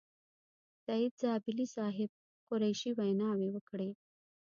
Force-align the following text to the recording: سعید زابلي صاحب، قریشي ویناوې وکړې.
سعید 0.85 1.13
زابلي 1.21 1.67
صاحب، 1.75 2.09
قریشي 2.49 2.91
ویناوې 2.97 3.49
وکړې. 3.51 3.89